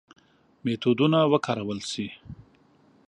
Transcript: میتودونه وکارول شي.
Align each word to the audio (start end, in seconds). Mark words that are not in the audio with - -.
میتودونه 0.63 1.19
وکارول 1.33 1.79
شي. 1.89 2.07